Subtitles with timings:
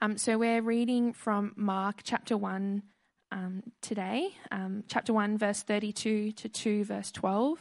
[0.00, 2.84] Um, so we're reading from Mark chapter 1
[3.32, 7.58] um, today, um, chapter 1, verse 32 to 2, verse 12.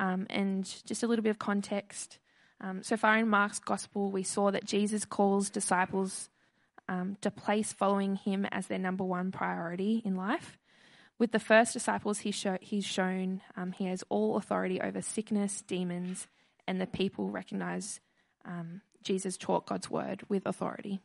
[0.00, 2.20] Um, and just a little bit of context.
[2.62, 6.30] Um, so far in Mark's gospel, we saw that Jesus calls disciples
[6.88, 10.56] um, to place following him as their number one priority in life.
[11.18, 13.42] With the first disciples, he show, he's shown
[13.76, 16.28] he has all authority over sickness, demons,
[16.66, 18.00] and the people recognize
[19.02, 21.02] Jesus taught God's word with authority.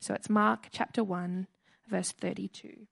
[0.00, 1.46] So it's Mark chapter 1,
[1.88, 2.86] verse 32.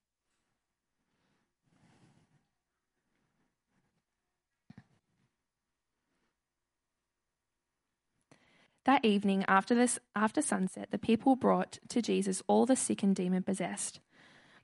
[8.84, 13.14] That evening, after, this, after sunset, the people brought to Jesus all the sick and
[13.14, 14.00] demon possessed.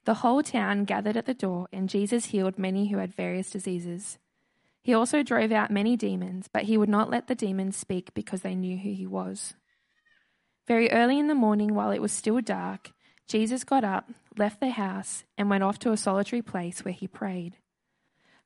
[0.05, 4.19] The whole town gathered at the door, and Jesus healed many who had various diseases.
[4.83, 8.43] He also drove out many demons, but he would not let the demons speak because
[8.43, 9.55] they knew who he was.
[10.67, 12.93] Very early in the morning, while it was still dark,
[13.29, 17.07] Jesus got up, left the house, and went off to a solitary place where he
[17.07, 17.57] prayed.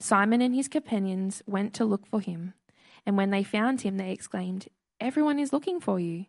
[0.00, 2.54] Simon and his companions went to look for him,
[3.06, 4.68] and when they found him, they exclaimed,
[5.00, 6.26] Everyone is looking for you.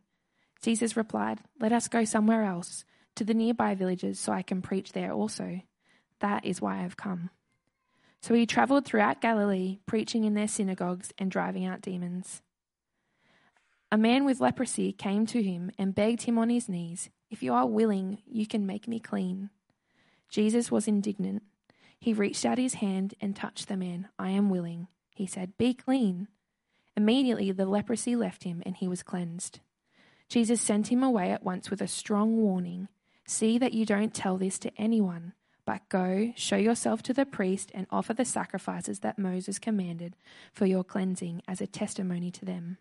[0.62, 4.94] Jesus replied, Let us go somewhere else, to the nearby villages, so I can preach
[4.94, 5.62] there also.
[6.20, 7.30] That is why I have come.
[8.22, 12.42] So he travelled throughout Galilee, preaching in their synagogues and driving out demons.
[13.92, 17.54] A man with leprosy came to him and begged him on his knees, If you
[17.54, 19.50] are willing, you can make me clean.
[20.30, 21.44] Jesus was indignant.
[22.00, 24.08] He reached out his hand and touched the man.
[24.18, 24.88] I am willing.
[25.16, 26.28] He said, Be clean.
[26.96, 29.60] Immediately the leprosy left him and he was cleansed.
[30.28, 32.90] Jesus sent him away at once with a strong warning
[33.30, 37.70] See that you don't tell this to anyone, but go, show yourself to the priest,
[37.76, 40.16] and offer the sacrifices that Moses commanded
[40.52, 42.80] for your cleansing as a testimony to them.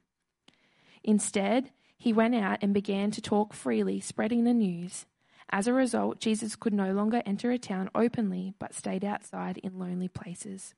[1.02, 5.06] Instead, he went out and began to talk freely, spreading the news.
[5.50, 9.78] As a result, Jesus could no longer enter a town openly, but stayed outside in
[9.78, 10.74] lonely places.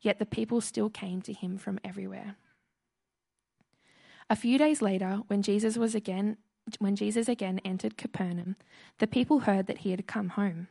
[0.00, 2.36] Yet the people still came to him from everywhere.
[4.28, 6.36] A few days later, when Jesus was again
[6.78, 8.54] when Jesus again entered Capernaum,
[8.98, 10.68] the people heard that he had come home.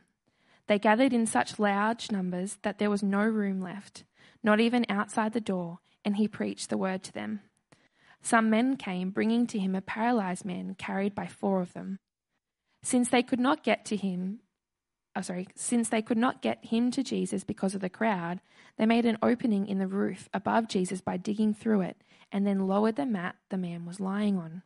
[0.66, 4.04] They gathered in such large numbers that there was no room left,
[4.42, 7.40] not even outside the door, and he preached the word to them.
[8.22, 11.98] Some men came, bringing to him a paralyzed man carried by four of them.
[12.82, 14.40] Since they could not get to him,
[15.16, 18.40] oh, sorry, since they could not get him to Jesus because of the crowd,
[18.78, 21.96] they made an opening in the roof above Jesus by digging through it,
[22.30, 24.62] and then lowered the mat the man was lying on.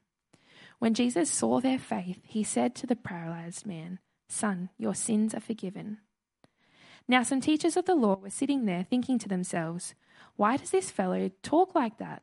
[0.79, 5.41] When Jesus saw their faith, he said to the paralyzed man, Son, your sins are
[5.41, 5.99] forgiven.
[7.09, 9.95] Now, some teachers of the law were sitting there thinking to themselves,
[10.37, 12.23] Why does this fellow talk like that?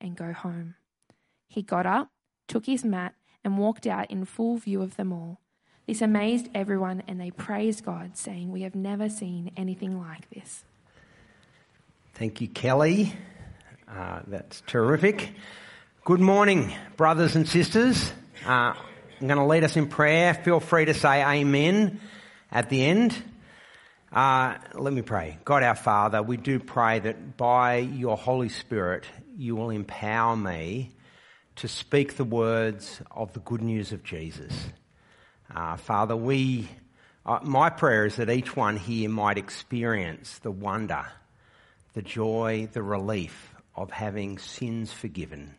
[0.00, 0.74] and go home.
[1.48, 2.10] He got up,
[2.48, 5.40] took his mat, and walked out in full view of them all.
[5.86, 10.64] This amazed everyone, and they praised God, saying, We have never seen anything like this.
[12.14, 13.14] Thank you, Kelly.
[13.88, 15.32] Uh, that's terrific.
[16.04, 18.12] Good morning, brothers and sisters.
[18.46, 18.74] Uh,
[19.20, 20.34] I'm going to lead us in prayer.
[20.34, 22.00] Feel free to say amen
[22.52, 23.16] at the end.
[24.12, 25.38] Uh, let me pray.
[25.44, 29.04] God our Father, we do pray that by your Holy Spirit
[29.36, 30.90] you will empower me
[31.54, 34.52] to speak the words of the good news of Jesus.
[35.54, 36.68] Uh, Father, we,
[37.24, 41.06] uh, my prayer is that each one here might experience the wonder,
[41.92, 45.54] the joy, the relief of having sins forgiven.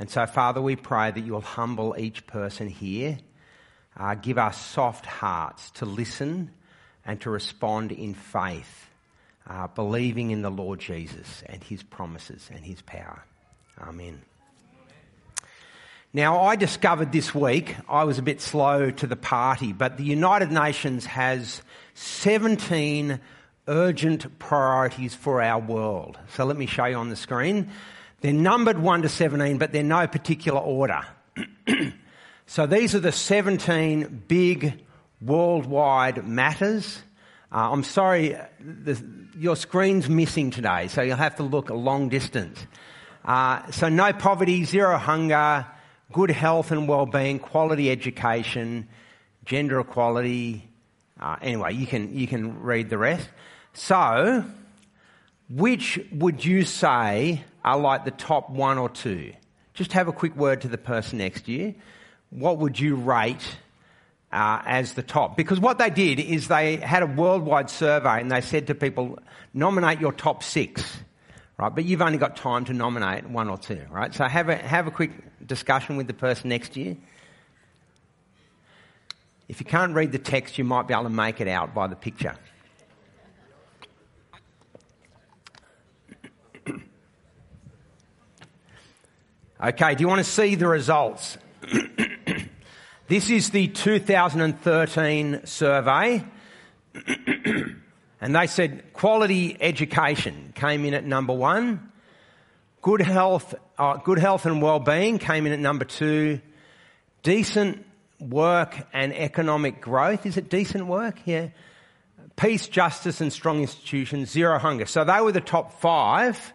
[0.00, 3.18] And so, Father, we pray that you'll humble each person here,
[3.96, 6.50] uh, give us soft hearts to listen
[7.04, 8.88] and to respond in faith,
[9.46, 13.24] uh, believing in the Lord Jesus and his promises and his power.
[13.80, 14.22] Amen.
[16.12, 20.04] Now, I discovered this week, I was a bit slow to the party, but the
[20.04, 21.60] United Nations has
[21.94, 23.20] 17
[23.68, 26.18] urgent priorities for our world.
[26.34, 27.70] So let me show you on the screen.
[28.20, 31.02] They're numbered 1 to 17, but they're no particular order.
[32.46, 34.82] so these are the 17 big
[35.20, 37.02] worldwide matters.
[37.50, 39.02] Uh, I'm sorry, the,
[39.36, 42.58] your screen's missing today, so you'll have to look a long distance.
[43.24, 45.66] Uh, so no poverty, zero hunger,
[46.12, 48.88] good health and well-being, quality education,
[49.44, 50.68] gender equality.
[51.20, 53.28] Uh, anyway, you can you can read the rest.
[53.72, 54.44] So,
[55.50, 59.32] which would you say are like the top one or two?
[59.74, 61.74] Just have a quick word to the person next to you.
[62.30, 63.56] What would you rate
[64.32, 65.36] uh, as the top?
[65.36, 69.18] Because what they did is they had a worldwide survey and they said to people,
[69.54, 70.98] nominate your top six,
[71.56, 71.74] right?
[71.74, 74.14] But you've only got time to nominate one or two, right?
[74.14, 75.10] So have a have a quick
[75.46, 76.96] discussion with the person next to you.
[79.48, 81.86] If you can't read the text, you might be able to make it out by
[81.86, 82.36] the picture.
[89.60, 91.36] Okay, do you want to see the results?
[93.08, 96.22] this is the 2013 survey.
[98.20, 101.90] and they said quality education came in at number one.
[102.82, 106.42] Good health, uh, good health and well-being came in at number two.
[107.22, 107.86] Decent
[108.20, 110.26] work and economic growth.
[110.26, 111.18] Is it decent work?
[111.24, 111.48] Yeah.
[112.36, 114.84] Peace, justice and strong institutions, zero hunger.
[114.84, 116.52] So they were the top five.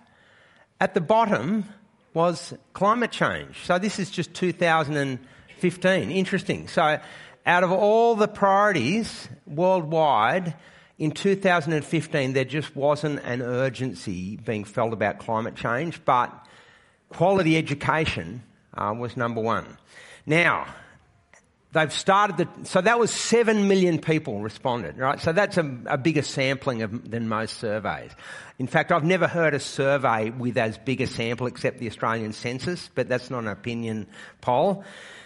[0.80, 1.66] At the bottom,
[2.14, 3.66] was climate change.
[3.66, 4.36] So this is just
[5.70, 6.12] 2015.
[6.12, 6.68] Interesting.
[6.68, 7.00] So
[7.46, 10.56] out of all the priorities worldwide,
[11.00, 16.32] in 2015 there just wasn't an urgency being felt about climate change, but
[17.10, 18.44] quality education
[18.74, 19.78] uh, was number one.
[20.26, 20.68] Now,
[21.74, 25.20] they've started the, so that was 7 million people responded, right?
[25.20, 28.12] So that's a, a bigger sampling of, than most surveys.
[28.60, 32.32] In fact, I've never heard a survey with as big a sample except the Australian
[32.34, 34.08] census, but that's not an opinion
[34.40, 34.84] poll,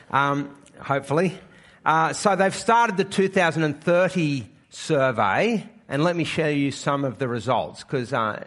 [0.09, 1.37] um, hopefully.
[1.85, 7.27] Uh, so they've started the 2030 survey, and let me show you some of the
[7.27, 8.43] results, because uh,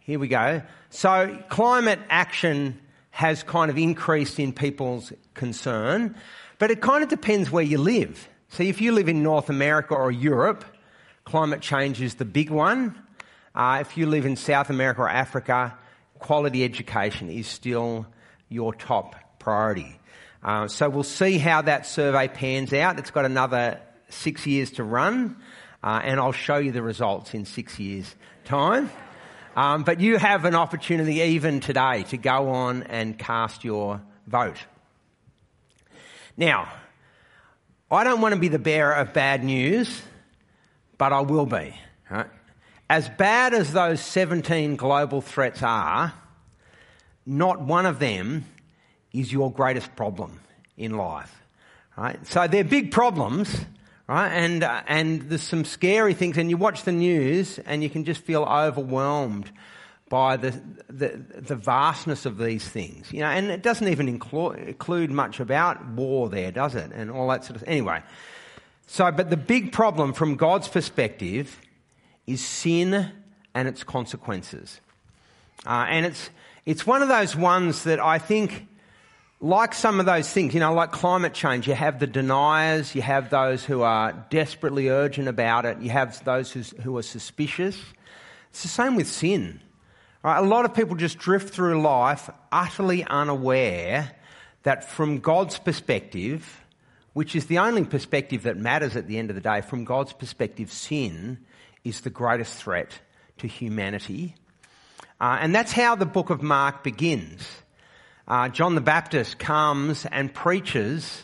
[0.00, 0.62] here we go.
[0.90, 2.80] So climate action
[3.10, 6.16] has kind of increased in people's concern.
[6.60, 8.28] But it kind of depends where you live.
[8.50, 10.62] So if you live in North America or Europe,
[11.24, 12.94] climate change is the big one.
[13.54, 15.74] Uh, if you live in South America or Africa,
[16.18, 18.06] quality education is still
[18.50, 19.98] your top priority.
[20.44, 22.98] Uh, so we'll see how that survey pans out.
[22.98, 23.80] It's got another
[24.10, 25.36] six years to run,
[25.82, 28.14] uh, and I'll show you the results in six years'
[28.44, 28.90] time.
[29.56, 34.58] Um, but you have an opportunity even today to go on and cast your vote.
[36.40, 36.72] Now,
[37.90, 40.00] I don't want to be the bearer of bad news,
[40.96, 41.78] but I will be.
[42.10, 42.28] Right?
[42.88, 46.14] As bad as those 17 global threats are,
[47.26, 48.46] not one of them
[49.12, 50.40] is your greatest problem
[50.78, 51.42] in life.
[51.94, 52.26] Right?
[52.26, 53.54] So they're big problems,
[54.08, 54.30] right?
[54.30, 58.06] And, uh, and there's some scary things, and you watch the news and you can
[58.06, 59.50] just feel overwhelmed
[60.10, 60.50] by the,
[60.88, 63.10] the, the, vastness of these things.
[63.12, 66.90] You know, and it doesn't even include, much about war there, does it?
[66.92, 68.02] And all that sort of Anyway,
[68.88, 71.60] so, but the big problem from God's perspective
[72.26, 73.12] is sin
[73.54, 74.80] and its consequences.
[75.64, 76.30] Uh, and it's,
[76.66, 78.66] it's one of those ones that I think,
[79.40, 83.02] like some of those things, you know, like climate change, you have the deniers, you
[83.02, 87.80] have those who are desperately urgent about it, you have those who are suspicious.
[88.50, 89.60] It's the same with sin.
[90.22, 94.14] Right, a lot of people just drift through life utterly unaware
[94.64, 96.60] that from God's perspective,
[97.14, 100.12] which is the only perspective that matters at the end of the day, from God's
[100.12, 101.38] perspective, sin
[101.84, 103.00] is the greatest threat
[103.38, 104.34] to humanity.
[105.18, 107.48] Uh, and that's how the book of Mark begins.
[108.28, 111.22] Uh, John the Baptist comes and preaches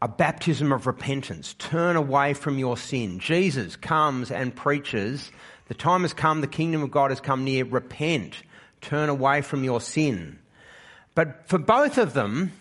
[0.00, 1.54] a baptism of repentance.
[1.60, 3.20] Turn away from your sin.
[3.20, 5.30] Jesus comes and preaches
[5.72, 7.64] the time has come, the kingdom of God has come near.
[7.64, 8.42] Repent,
[8.82, 10.38] turn away from your sin.
[11.14, 12.52] But for both of them,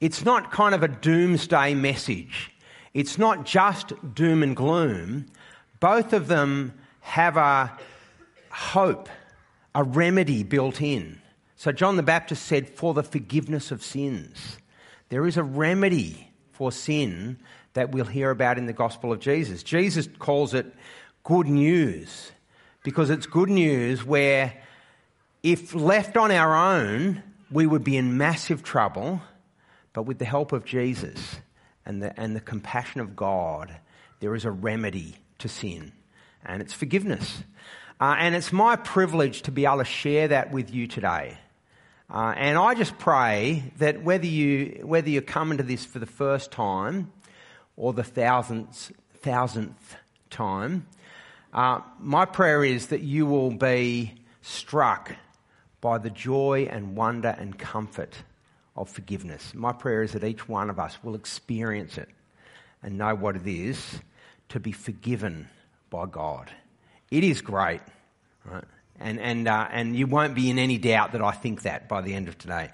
[0.00, 2.52] it's not kind of a doomsday message.
[2.92, 5.26] It's not just doom and gloom.
[5.80, 7.76] Both of them have a
[8.50, 9.08] hope,
[9.74, 11.20] a remedy built in.
[11.56, 14.58] So John the Baptist said, for the forgiveness of sins.
[15.08, 17.36] There is a remedy for sin
[17.72, 19.64] that we'll hear about in the gospel of Jesus.
[19.64, 20.72] Jesus calls it
[21.24, 22.30] good news
[22.84, 24.52] because it's good news where
[25.42, 29.20] if left on our own, we would be in massive trouble,
[29.92, 31.40] but with the help of Jesus
[31.84, 33.74] and the, and the compassion of God,
[34.20, 35.92] there is a remedy to sin,
[36.44, 37.42] and it's forgiveness.
[38.00, 41.38] Uh, and it's my privilege to be able to share that with you today.
[42.10, 46.06] Uh, and I just pray that whether you whether you're coming to this for the
[46.06, 47.10] first time
[47.76, 49.96] or the thousandth thousandth
[50.28, 50.86] time,
[51.54, 55.14] uh, my prayer is that you will be struck
[55.80, 58.14] by the joy and wonder and comfort
[58.76, 59.54] of forgiveness.
[59.54, 62.08] My prayer is that each one of us will experience it
[62.82, 64.00] and know what it is
[64.48, 65.48] to be forgiven
[65.90, 66.50] by God.
[67.10, 67.80] It is great,
[68.44, 68.64] right?
[68.98, 72.00] And, and, uh, and you won't be in any doubt that I think that by
[72.00, 72.70] the end of today.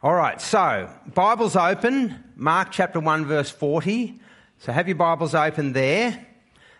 [0.00, 4.20] All right, so Bible's open, Mark chapter 1, verse 40.
[4.58, 6.26] So have your Bibles open there.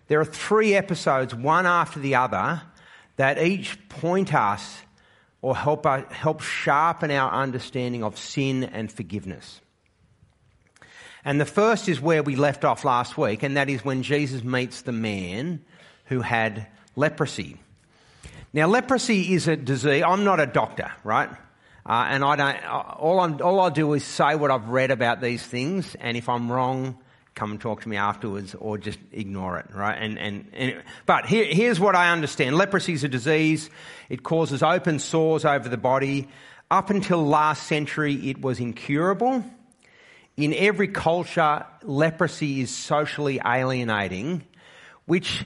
[0.08, 2.62] There are three episodes, one after the other,
[3.16, 4.82] that each point us
[5.40, 9.60] or help, uh, help sharpen our understanding of sin and forgiveness.
[11.24, 14.42] And the first is where we left off last week, and that is when Jesus
[14.42, 15.64] meets the man
[16.06, 16.66] who had
[16.96, 17.58] leprosy.
[18.52, 20.02] Now, leprosy is a disease.
[20.06, 21.30] I'm not a doctor, right?
[21.84, 22.64] Uh, and I don't.
[22.66, 26.28] All, I'm, all I do is say what I've read about these things, and if
[26.28, 26.98] I'm wrong,
[27.34, 29.96] come and talk to me afterwards, or just ignore it, right?
[29.98, 33.70] And and, and but here, here's what I understand: leprosy is a disease.
[34.08, 36.28] It causes open sores over the body.
[36.70, 39.44] Up until last century, it was incurable
[40.36, 44.44] in every culture, leprosy is socially alienating,
[45.06, 45.44] which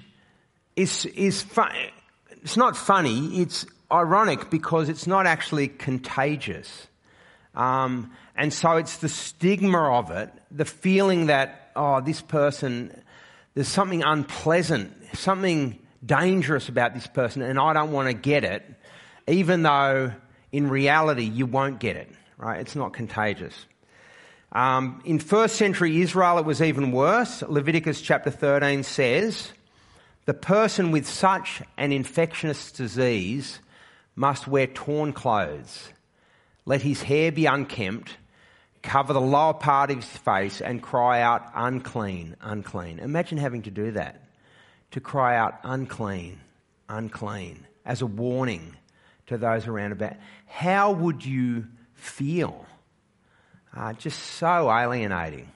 [0.76, 1.72] is, is fun.
[2.42, 6.86] It's not funny, it's ironic because it's not actually contagious.
[7.54, 13.02] Um, and so it's the stigma of it, the feeling that, oh, this person,
[13.54, 18.64] there's something unpleasant, something dangerous about this person, and I don't want to get it,
[19.28, 20.12] even though
[20.52, 22.60] in reality you won't get it, right?
[22.60, 23.66] It's not contagious.
[24.52, 27.42] Um, in first century Israel, it was even worse.
[27.42, 29.52] Leviticus chapter 13 says,
[30.24, 33.58] The person with such an infectious disease
[34.14, 35.90] must wear torn clothes.
[36.64, 38.16] Let his hair be unkempt,
[38.86, 42.98] cover the lower part of his face, and cry out, Unclean, unclean.
[43.00, 44.22] Imagine having to do that.
[44.92, 46.40] To cry out, Unclean,
[46.88, 48.76] unclean, as a warning
[49.26, 50.14] to those around about.
[50.46, 52.66] How would you feel?
[53.76, 55.48] uh, just so alienating.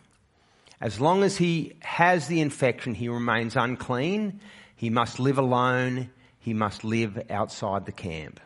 [0.81, 4.41] As long as he has the infection, he remains unclean.
[4.77, 6.11] He must live alone.
[6.39, 8.41] He must live outside the camp.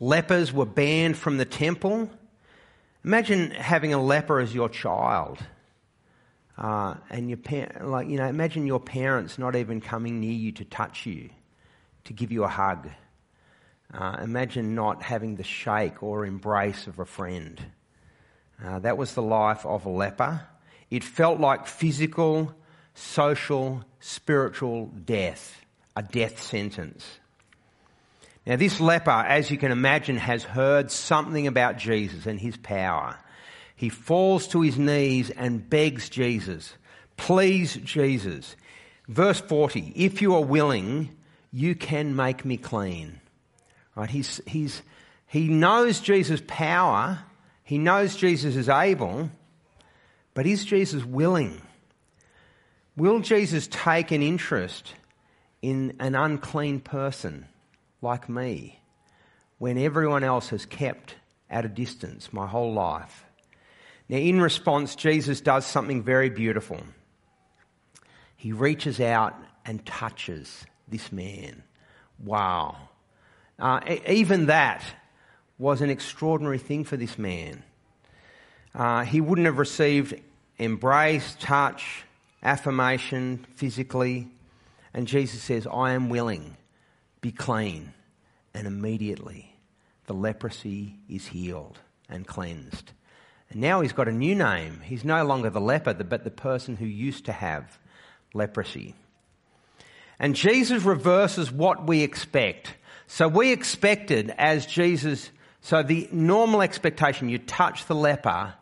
[0.00, 2.10] Lepers were banned from the temple.
[3.04, 5.38] Imagine having a leper as your child.
[6.56, 10.50] Uh, and your par- like you know, imagine your parents not even coming near you
[10.52, 11.30] to touch you,
[12.04, 12.88] to give you a hug.
[13.94, 17.64] Uh, imagine not having the shake or embrace of a friend.
[18.62, 20.42] Uh, that was the life of a leper.
[20.90, 22.52] It felt like physical,
[22.94, 25.64] social, spiritual death,
[25.94, 27.06] a death sentence.
[28.48, 33.16] Now, this leper, as you can imagine, has heard something about Jesus and his power.
[33.76, 36.74] He falls to his knees and begs Jesus,
[37.16, 38.56] Please, Jesus.
[39.06, 41.14] Verse 40 If you are willing,
[41.52, 43.20] you can make me clean.
[43.94, 44.10] Right?
[44.10, 44.82] He's, he's,
[45.26, 47.20] he knows Jesus' power
[47.68, 49.28] he knows Jesus is able,
[50.32, 51.60] but is Jesus willing?
[52.96, 54.94] Will Jesus take an interest
[55.60, 57.46] in an unclean person
[58.02, 58.80] like me
[59.58, 61.14] when everyone else has kept
[61.50, 63.24] at a distance my whole life?
[64.08, 66.80] Now, in response, Jesus does something very beautiful.
[68.36, 69.34] He reaches out
[69.66, 71.62] and touches this man.
[72.24, 72.76] Wow.
[73.58, 74.82] Uh, even that
[75.58, 77.62] was an extraordinary thing for this man.
[78.74, 80.14] Uh, he wouldn't have received
[80.56, 82.04] embrace, touch,
[82.42, 84.28] affirmation physically.
[84.94, 86.56] And Jesus says, I am willing,
[87.20, 87.92] be clean.
[88.54, 89.54] And immediately
[90.06, 92.92] the leprosy is healed and cleansed.
[93.50, 94.80] And now he's got a new name.
[94.84, 97.78] He's no longer the leper, but the person who used to have
[98.34, 98.94] leprosy.
[100.18, 102.74] And Jesus reverses what we expect.
[103.06, 108.54] So we expected as Jesus so the normal expectation, you touch the leper,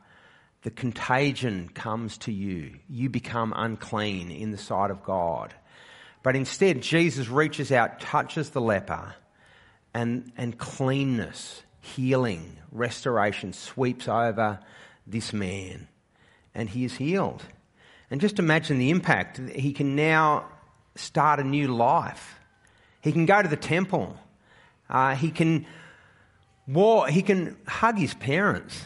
[0.63, 2.79] the contagion comes to you.
[2.89, 5.55] You become unclean in the sight of God.
[6.27, 9.15] But instead, Jesus reaches out, touches the leper,
[9.95, 14.59] and, and cleanness, healing, restoration sweeps over
[15.07, 15.87] this man.
[16.53, 17.45] And he is healed.
[18.11, 19.39] And just imagine the impact.
[19.39, 20.49] He can now
[20.97, 22.41] start a new life.
[23.03, 24.19] He can go to the temple.
[24.91, 25.65] Uh, he can
[26.67, 28.85] war, he can hug his parents.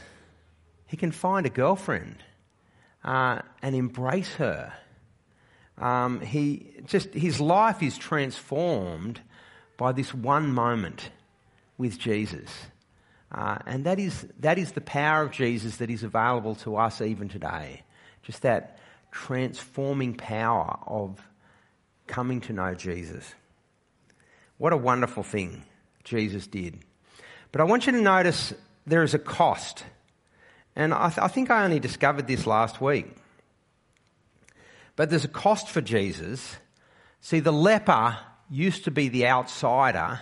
[0.85, 2.17] He can find a girlfriend
[3.03, 4.75] uh, and embrace her.
[5.81, 9.21] Um, he just his life is transformed
[9.77, 11.11] by this one moment
[11.79, 12.51] with Jesus,
[13.33, 17.01] uh, and that is that is the power of Jesus that is available to us
[17.01, 17.83] even today.
[18.23, 18.79] Just that
[19.11, 21.19] transforming power of
[22.07, 23.35] coming to know Jesus.
[24.59, 25.65] What a wonderful thing
[26.05, 26.79] Jesus did.
[27.53, 28.53] But I want you to notice
[28.87, 29.85] there is a cost.
[30.77, 33.17] And I, th- I think I only discovered this last week.
[35.01, 36.59] But there's a cost for Jesus.
[37.23, 38.19] See, the leper
[38.51, 40.21] used to be the outsider,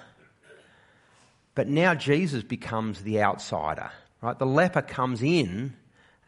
[1.56, 3.90] but now Jesus becomes the outsider.
[4.22, 4.38] Right?
[4.38, 5.74] The leper comes in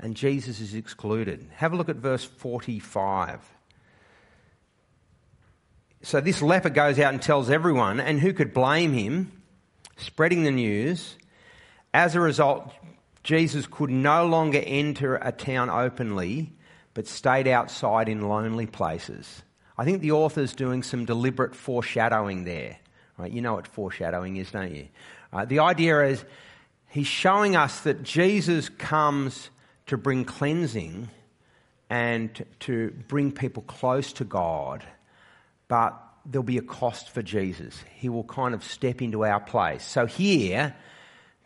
[0.01, 1.47] and Jesus is excluded.
[1.59, 3.39] Have a look at verse 45.
[6.03, 9.31] So this leper goes out and tells everyone, and who could blame him?
[9.97, 11.15] Spreading the news.
[11.95, 12.73] As a result,
[13.23, 16.53] Jesus could no longer enter a town openly,
[16.95, 19.43] but stayed outside in lonely places.
[19.79, 22.79] I think the author's doing some deliberate foreshadowing there.
[23.17, 23.33] Right?
[23.33, 24.89] You know what foreshadowing is, don't you?
[25.33, 26.25] Uh, the idea is
[26.89, 29.51] he's showing us that Jesus comes
[29.87, 31.09] to bring cleansing
[31.89, 34.85] and to bring people close to God,
[35.69, 37.83] but there'll be a cost for Jesus.
[37.97, 39.85] He will kind of step into our place.
[39.85, 40.77] So here,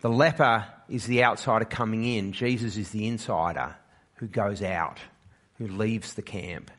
[0.01, 3.75] the leper is the outsider coming in, Jesus is the insider
[4.17, 4.99] who goes out,
[5.59, 6.71] who leaves the camp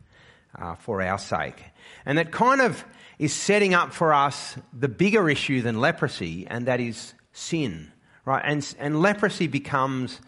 [0.57, 1.63] uh, for our sake.
[2.05, 2.83] And that kind of
[3.17, 7.91] is setting up for us the bigger issue than leprosy, and that is sin.
[8.25, 8.41] Right?
[8.43, 10.19] And, and leprosy becomes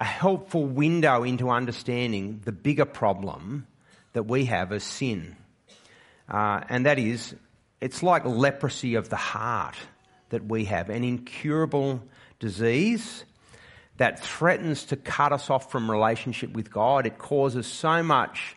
[0.00, 3.66] a helpful window into understanding the bigger problem
[4.12, 5.36] that we have as sin.
[6.28, 7.34] Uh, and that is,
[7.80, 9.76] it's like leprosy of the heart
[10.30, 12.02] that we have, an incurable
[12.38, 13.24] disease
[13.96, 17.06] that threatens to cut us off from relationship with God.
[17.06, 18.56] It causes so much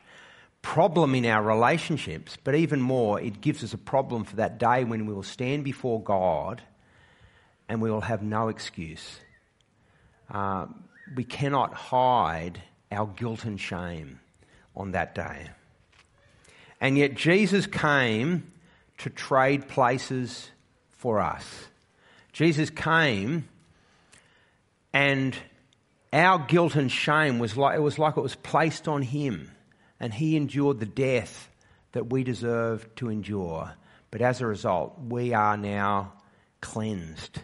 [0.62, 4.84] problem in our relationships, but even more, it gives us a problem for that day
[4.84, 6.62] when we will stand before God
[7.70, 9.20] and we will have no excuse.
[10.30, 10.66] Uh,
[11.16, 14.20] we cannot hide our guilt and shame
[14.76, 15.50] on that day.
[16.82, 18.52] And yet, Jesus came
[19.00, 20.50] to trade places
[20.90, 21.46] for us.
[22.32, 23.49] Jesus came
[24.94, 25.36] and
[26.12, 29.52] our guilt and shame was like it was like it was placed on him
[30.00, 31.50] and he endured the death
[31.92, 33.74] that we deserve to endure.
[34.12, 36.14] But as a result, we are now
[36.62, 37.40] cleansed.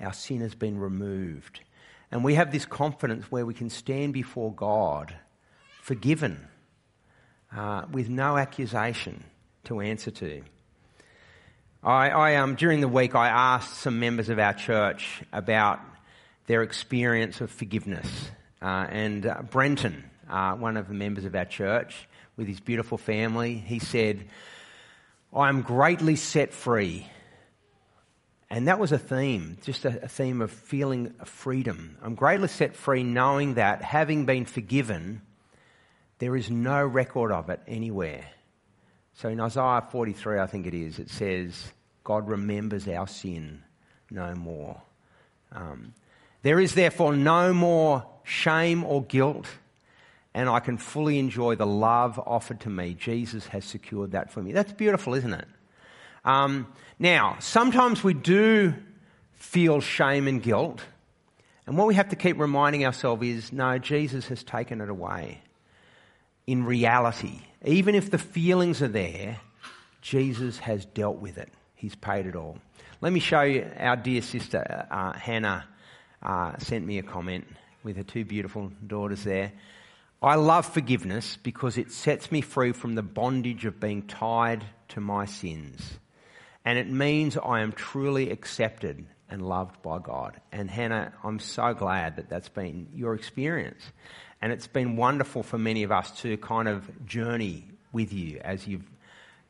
[0.00, 1.60] Our sin has been removed.
[2.10, 5.14] And we have this confidence where we can stand before God
[5.82, 6.48] forgiven
[7.54, 9.24] uh, with no accusation
[9.64, 10.42] to answer to.
[11.82, 15.80] I, I um, during the week, I asked some members of our church about
[16.50, 18.30] their experience of forgiveness.
[18.60, 22.98] Uh, and uh, Brenton, uh, one of the members of our church, with his beautiful
[22.98, 24.24] family, he said,
[25.32, 27.06] I am greatly set free
[28.50, 31.96] and that was a theme, just a, a theme of feeling freedom.
[32.02, 35.22] I'm greatly set free knowing that having been forgiven,
[36.18, 38.26] there is no record of it anywhere.
[39.14, 43.62] So in Isaiah 43, I think it is, it says, God remembers our sin
[44.10, 44.82] no more.
[45.52, 45.94] Um,
[46.42, 49.46] there is therefore no more shame or guilt,
[50.34, 52.94] and I can fully enjoy the love offered to me.
[52.94, 54.52] Jesus has secured that for me.
[54.52, 55.48] That's beautiful, isn't it?
[56.24, 56.66] Um,
[56.98, 58.74] now, sometimes we do
[59.32, 60.82] feel shame and guilt.
[61.66, 65.40] And what we have to keep reminding ourselves is no, Jesus has taken it away.
[66.46, 69.38] In reality, even if the feelings are there,
[70.02, 71.50] Jesus has dealt with it.
[71.74, 72.58] He's paid it all.
[73.00, 75.64] Let me show you our dear sister, uh, Hannah,
[76.22, 77.46] uh, sent me a comment
[77.82, 79.52] with her two beautiful daughters there.
[80.22, 85.00] I love forgiveness because it sets me free from the bondage of being tied to
[85.00, 85.98] my sins
[86.64, 90.40] and it means I am truly accepted and loved by God.
[90.52, 93.82] And Hannah, I'm so glad that that's been your experience.
[94.42, 98.66] And it's been wonderful for many of us to kind of journey with you as
[98.66, 98.88] you've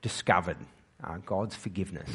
[0.02, 0.56] discovered
[1.02, 2.08] uh, God's forgiveness.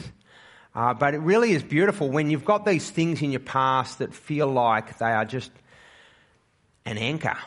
[0.75, 4.13] Uh, but it really is beautiful when you've got these things in your past that
[4.13, 5.51] feel like they are just
[6.85, 7.37] an anchor,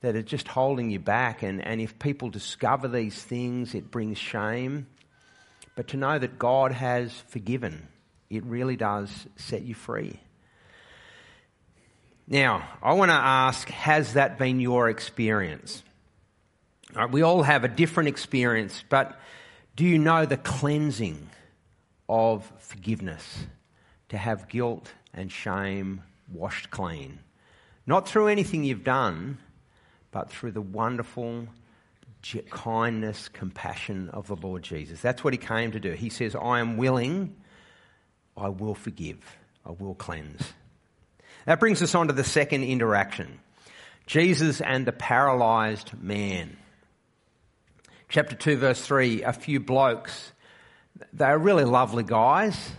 [0.00, 1.42] that are just holding you back.
[1.42, 4.86] And, and if people discover these things, it brings shame.
[5.76, 7.86] But to know that God has forgiven,
[8.30, 10.18] it really does set you free.
[12.26, 15.82] Now, I want to ask has that been your experience?
[16.94, 19.20] Right, we all have a different experience, but
[19.76, 21.28] do you know the cleansing
[22.08, 23.46] of forgiveness?
[24.10, 27.18] To have guilt and shame washed clean.
[27.86, 29.38] Not through anything you've done,
[30.10, 31.48] but through the wonderful
[32.50, 35.00] kindness, compassion of the Lord Jesus.
[35.00, 35.92] That's what he came to do.
[35.92, 37.36] He says, I am willing,
[38.36, 39.18] I will forgive,
[39.66, 40.42] I will cleanse.
[41.44, 43.40] That brings us on to the second interaction
[44.06, 46.56] Jesus and the paralyzed man.
[48.08, 50.32] Chapter 2, verse 3 a few blokes.
[51.12, 52.70] They're really lovely guys.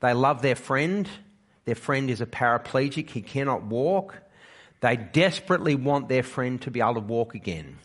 [0.00, 1.08] They love their friend.
[1.66, 4.16] Their friend is a paraplegic, he cannot walk.
[4.80, 7.78] They desperately want their friend to be able to walk again.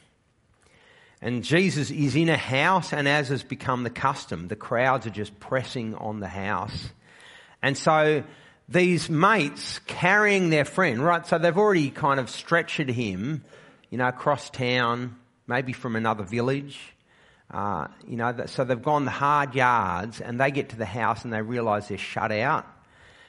[1.20, 5.12] And Jesus is in a house, and as has become the custom, the crowds are
[5.12, 6.90] just pressing on the house.
[7.62, 8.24] And so
[8.70, 11.26] these mates carrying their friend, right?
[11.26, 13.44] So they've already kind of stretchered him,
[13.90, 15.16] you know, across town,
[15.48, 16.80] maybe from another village.
[17.52, 21.26] Uh, you know, so they've gone the hard yards and they get to the house
[21.26, 22.66] and they realise they're shut out.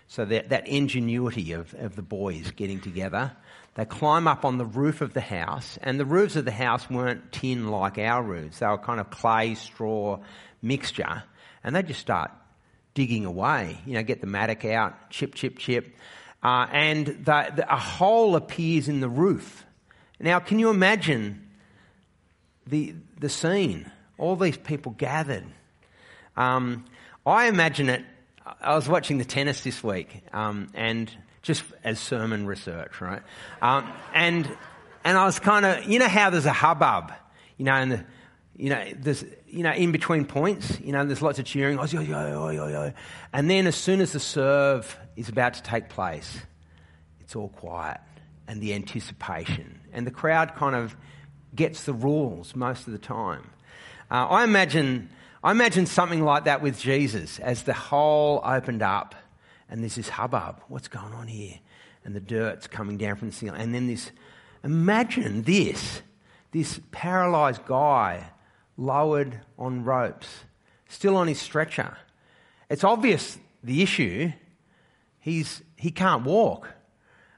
[0.07, 3.33] So that, that ingenuity of, of the boys getting together.
[3.75, 6.91] They climb up on the roof of the house, and the roofs of the house
[6.91, 8.59] weren't tin like our roofs.
[8.59, 10.19] They were kind of clay, straw
[10.61, 11.23] mixture.
[11.65, 12.31] And they just start
[12.93, 15.97] digging away, you know, get the mattock out, chip, chip, chip.
[16.43, 19.65] Uh, and the, the, a hole appears in the roof.
[20.21, 21.49] Now, can you imagine
[22.67, 23.91] the, the scene?
[24.19, 25.45] All these people gathered.
[26.37, 26.85] Um,
[27.27, 28.05] I imagine it.
[28.61, 31.11] I was watching the tennis this week, um, and
[31.43, 33.23] just as sermon research, right?
[33.61, 34.57] Um, and
[35.05, 37.13] and I was kind of, you know, how there's a hubbub,
[37.57, 38.05] you know, and the,
[38.57, 41.85] you know, there's, you know, in between points, you know, there's lots of cheering, oh,
[41.85, 42.93] yo, yo, yo, yo,
[43.33, 46.39] and then as soon as the serve is about to take place,
[47.21, 48.01] it's all quiet
[48.47, 50.97] and the anticipation, and the crowd kind of
[51.55, 53.51] gets the rules most of the time.
[54.13, 55.09] Uh, I imagine,
[55.43, 59.15] I imagine something like that with Jesus as the hole opened up
[59.71, 60.61] and there's this hubbub.
[60.69, 61.59] What's going on here?
[62.05, 63.59] And the dirt's coming down from the ceiling.
[63.59, 64.11] And then this,
[64.63, 66.03] imagine this,
[66.51, 68.29] this paralyzed guy
[68.77, 70.29] lowered on ropes,
[70.89, 71.97] still on his stretcher.
[72.69, 74.31] It's obvious the issue.
[75.21, 76.69] He's, he can't walk.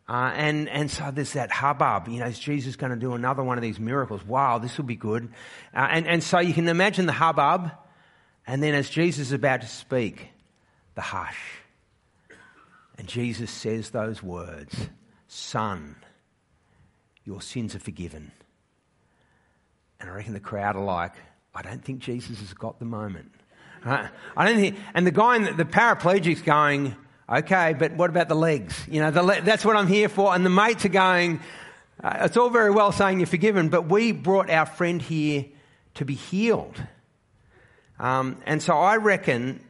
[0.07, 2.09] Uh, and, and so there's that hubbub.
[2.09, 4.25] You know, is Jesus going to do another one of these miracles?
[4.25, 5.33] Wow, this will be good.
[5.75, 7.71] Uh, and, and so you can imagine the hubbub.
[8.47, 10.29] And then as Jesus is about to speak,
[10.95, 11.38] the hush.
[12.99, 14.88] And Jesus says those words
[15.27, 15.97] Son,
[17.25, 18.31] your sins are forgiven.
[19.99, 21.12] And I reckon the crowd are like,
[21.55, 23.33] I don't think Jesus has got the moment.
[23.85, 24.11] Right?
[24.37, 26.95] I don't think, and the guy, in the, the paraplegic's going,
[27.29, 28.75] okay, but what about the legs?
[28.89, 30.35] You know, the, that's what I'm here for.
[30.35, 31.41] And the mates are going,
[32.03, 35.47] uh, it's all very well saying you're forgiven, but we brought our friend here
[35.95, 36.83] to be healed.
[37.99, 39.61] Um, and so I reckon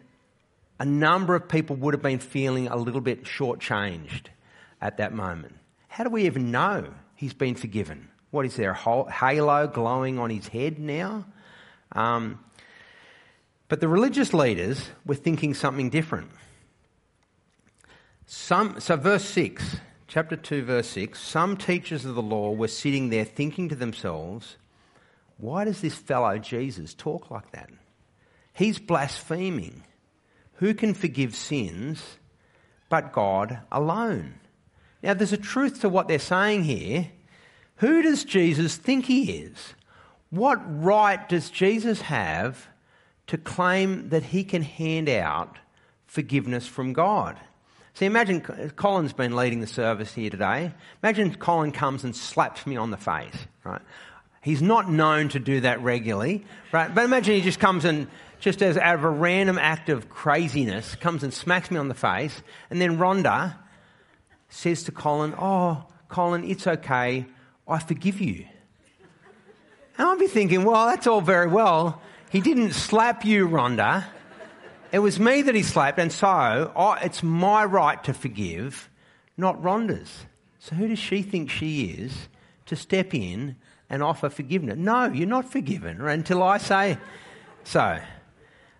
[0.80, 4.26] a number of people would have been feeling a little bit shortchanged
[4.80, 5.54] at that moment.
[5.88, 8.08] How do we even know he's been forgiven?
[8.30, 11.24] What is there, a halo glowing on his head now?
[11.92, 12.40] Um,
[13.68, 16.30] but the religious leaders were thinking something different.
[18.26, 19.76] Some, so, verse 6,
[20.08, 24.56] chapter 2, verse 6 some teachers of the law were sitting there thinking to themselves,
[25.36, 27.70] why does this fellow Jesus talk like that?
[28.54, 29.82] He's blaspheming.
[30.54, 32.18] Who can forgive sins
[32.88, 34.34] but God alone?
[35.02, 37.10] Now, there's a truth to what they're saying here.
[37.76, 39.74] Who does Jesus think he is?
[40.30, 42.68] What right does Jesus have
[43.26, 45.58] to claim that he can hand out
[46.06, 47.38] forgiveness from God?
[47.94, 50.72] See, imagine Colin's been leading the service here today.
[51.02, 53.80] Imagine Colin comes and slaps me on the face, right?
[54.42, 56.92] He's not known to do that regularly, right?
[56.92, 58.08] But imagine he just comes and
[58.40, 61.94] just as out of a random act of craziness, comes and smacks me on the
[61.94, 62.42] face.
[62.68, 63.54] And then Rhonda
[64.48, 67.24] says to Colin, Oh, Colin, it's okay.
[67.66, 68.44] I forgive you.
[69.96, 72.02] And I'd be thinking, well, that's all very well.
[72.28, 74.04] He didn't slap you, Rhonda.
[74.92, 78.88] It was me that he slapped, and so oh, it's my right to forgive,
[79.36, 80.26] not Rhonda's.
[80.58, 82.28] So who does she think she is
[82.66, 83.56] to step in
[83.90, 84.78] and offer forgiveness?
[84.78, 86.98] No, you're not forgiven until I say
[87.64, 87.98] so.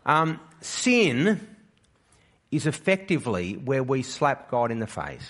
[0.07, 1.47] Um, sin
[2.51, 5.29] is effectively where we slap God in the face.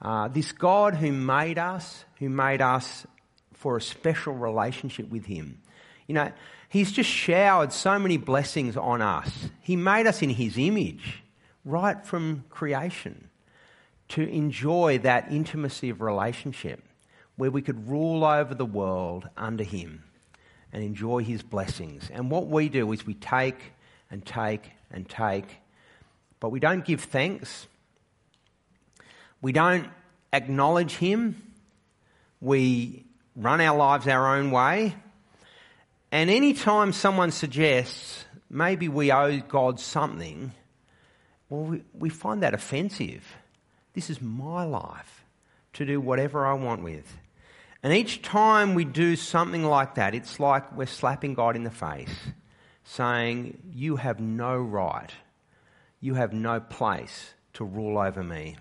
[0.00, 3.06] Uh, this God who made us, who made us
[3.52, 5.60] for a special relationship with Him.
[6.06, 6.32] You know,
[6.74, 9.30] He's just showered so many blessings on us.
[9.60, 11.22] He made us in His image
[11.64, 13.28] right from creation
[14.08, 16.82] to enjoy that intimacy of relationship
[17.36, 20.02] where we could rule over the world under Him
[20.74, 22.10] and enjoy his blessings.
[22.12, 23.72] And what we do is we take
[24.10, 25.58] and take and take,
[26.40, 27.68] but we don't give thanks.
[29.40, 29.88] We don't
[30.32, 31.40] acknowledge him.
[32.40, 33.04] We
[33.36, 34.96] run our lives our own way.
[36.14, 40.52] And anytime someone suggests maybe we owe God something,
[41.48, 43.24] well, we, we find that offensive.
[43.94, 45.24] This is my life
[45.72, 47.16] to do whatever I want with.
[47.82, 51.70] And each time we do something like that, it's like we're slapping God in the
[51.72, 52.14] face,
[52.84, 55.10] saying, You have no right,
[56.00, 58.54] you have no place to rule over me.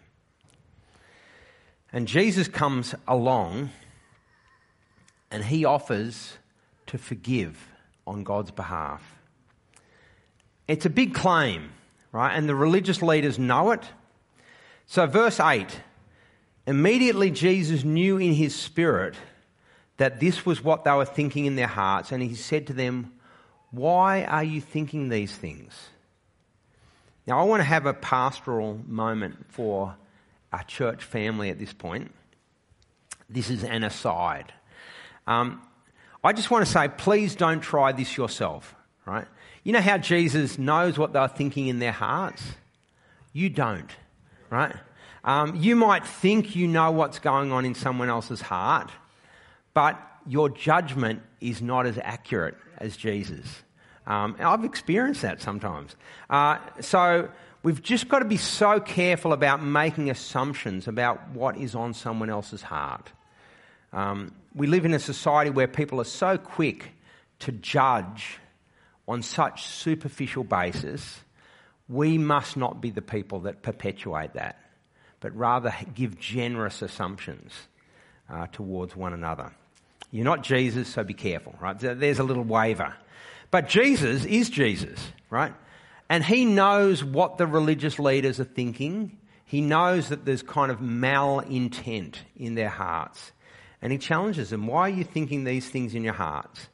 [1.91, 3.69] And Jesus comes along
[5.29, 6.39] and he offers
[6.88, 7.58] to forgive
[8.06, 9.02] on God's behalf.
[10.67, 11.72] It's a big claim,
[12.12, 12.34] right?
[12.34, 13.84] And the religious leaders know it.
[14.86, 15.67] So, verse 8
[16.65, 19.15] immediately Jesus knew in his spirit
[19.98, 23.13] that this was what they were thinking in their hearts, and he said to them,
[23.72, 25.74] Why are you thinking these things?
[27.26, 29.96] Now, I want to have a pastoral moment for
[30.52, 32.12] our church family at this point.
[33.30, 34.54] This is an aside.
[35.26, 35.62] Um,
[36.23, 39.27] I just want to say, please don't try this yourself, right?
[39.63, 42.43] You know how Jesus knows what they're thinking in their hearts?
[43.33, 43.89] You don't,
[44.49, 44.75] right?
[45.23, 48.91] Um, you might think you know what's going on in someone else's heart,
[49.73, 53.63] but your judgment is not as accurate as Jesus.
[54.05, 55.95] Um, I've experienced that sometimes.
[56.29, 57.29] Uh, so
[57.63, 62.29] we've just got to be so careful about making assumptions about what is on someone
[62.29, 63.12] else's heart.
[63.93, 66.91] Um, we live in a society where people are so quick
[67.39, 68.37] to judge
[69.07, 71.21] on such superficial basis.
[71.89, 74.59] We must not be the people that perpetuate that,
[75.19, 77.51] but rather give generous assumptions
[78.29, 79.51] uh, towards one another.
[80.11, 81.77] You're not Jesus, so be careful, right?
[81.77, 82.95] There's a little waiver.
[83.49, 85.53] But Jesus is Jesus, right?
[86.09, 89.17] And he knows what the religious leaders are thinking.
[89.45, 93.31] He knows that there's kind of malintent in their hearts.
[93.84, 96.69] And he challenges them, Why are you thinking these things in your hearts?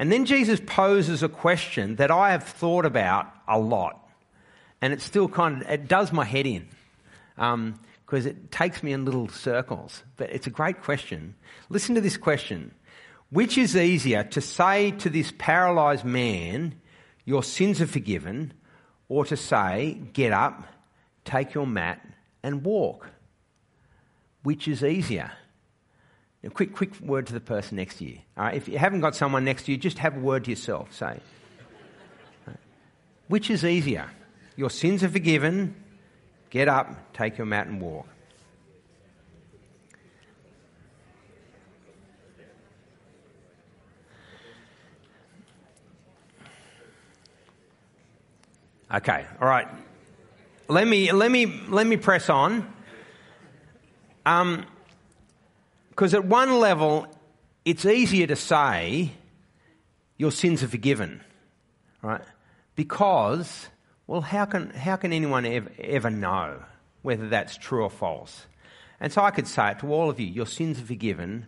[0.00, 3.96] And then Jesus poses a question that I have thought about a lot.
[4.82, 6.68] And it still kind of, it does my head in.
[7.38, 10.02] Um, because it takes me in little circles.
[10.16, 11.36] But it's a great question.
[11.68, 12.74] Listen to this question.
[13.30, 16.74] Which is easier to say to this paralyzed man,
[17.24, 18.52] Your sins are forgiven,
[19.08, 20.64] or to say, Get up,
[21.24, 22.04] take your mat,
[22.42, 23.08] and walk?
[24.42, 25.30] Which is easier?
[26.42, 28.18] A quick, quick word to the person next to you.
[28.36, 28.54] All right?
[28.54, 30.92] If you haven't got someone next to you, just have a word to yourself.
[30.94, 31.20] Say,
[33.28, 34.10] Which is easier?
[34.56, 35.74] Your sins are forgiven,
[36.50, 38.08] Get up, take your mat, and walk.
[48.92, 49.68] Okay, all right.
[50.66, 52.74] Let me let me let me press on.
[54.26, 54.66] Um,
[55.90, 57.06] because at one level,
[57.64, 59.12] it's easier to say
[60.16, 61.20] your sins are forgiven,
[62.02, 62.22] right?
[62.74, 63.68] Because
[64.10, 66.60] well, how can, how can anyone ever, ever know
[67.02, 68.44] whether that's true or false?
[68.98, 71.46] And so I could say it to all of you your sins are forgiven,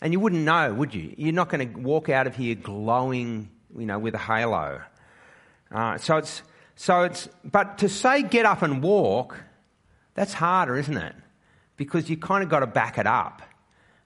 [0.00, 1.12] and you wouldn't know, would you?
[1.16, 4.80] You're not going to walk out of here glowing, you know, with a halo.
[5.72, 6.42] Uh, so it's,
[6.76, 9.36] so it's, but to say get up and walk,
[10.14, 11.16] that's harder, isn't it?
[11.76, 13.42] Because you kind of got to back it up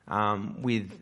[0.08, 0.92] um, with,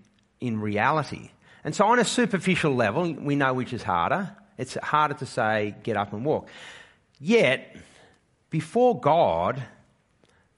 [0.40, 1.30] in reality.
[1.64, 4.36] And so on a superficial level, we know which is harder.
[4.58, 6.48] It's harder to say get up and walk.
[7.18, 7.76] Yet,
[8.50, 9.62] before God,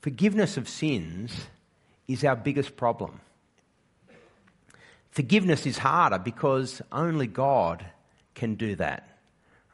[0.01, 1.47] forgiveness of sins
[2.07, 3.21] is our biggest problem.
[5.11, 7.85] Forgiveness is harder because only God
[8.35, 9.19] can do that.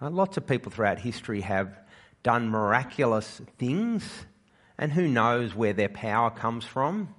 [0.01, 0.13] Right?
[0.13, 1.77] Lots of people throughout history have
[2.23, 4.05] done miraculous things,
[4.79, 7.15] and who knows where their power comes from.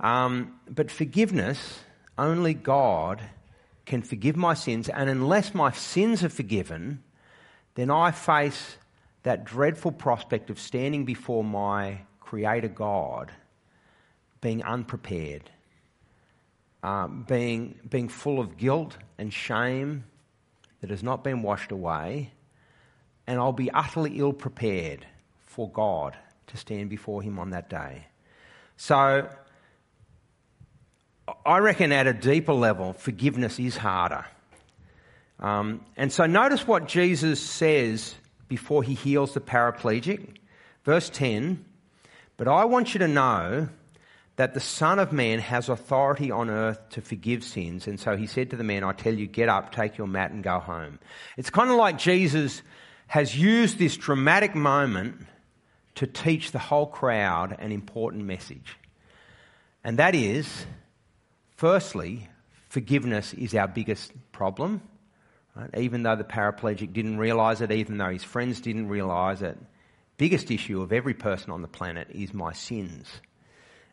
[0.00, 1.80] Um, but forgiveness,
[2.18, 3.20] only God
[3.84, 7.02] can forgive my sins, and unless my sins are forgiven,
[7.74, 8.76] then I face
[9.22, 13.30] that dreadful prospect of standing before my Creator God
[14.40, 15.50] being unprepared,
[16.82, 20.04] um, being, being full of guilt and shame
[20.80, 22.32] that has not been washed away,
[23.26, 25.06] and I'll be utterly ill prepared
[25.44, 26.16] for God
[26.48, 28.06] to stand before Him on that day.
[28.76, 29.28] So,
[31.44, 34.24] I reckon at a deeper level, forgiveness is harder.
[35.40, 38.14] Um, and so notice what Jesus says
[38.48, 40.36] before he heals the paraplegic.
[40.84, 41.64] Verse 10
[42.36, 43.68] But I want you to know
[44.36, 47.86] that the Son of Man has authority on earth to forgive sins.
[47.86, 50.30] And so he said to the man, I tell you, get up, take your mat,
[50.30, 50.98] and go home.
[51.36, 52.62] It's kind of like Jesus
[53.08, 55.26] has used this dramatic moment
[55.96, 58.76] to teach the whole crowd an important message.
[59.82, 60.66] And that is,
[61.56, 62.28] firstly,
[62.68, 64.82] forgiveness is our biggest problem.
[65.54, 65.70] Right?
[65.78, 69.58] Even though the paraplegic didn't realize it, even though his friends didn't realize it,
[70.18, 73.08] biggest issue of every person on the planet is my sins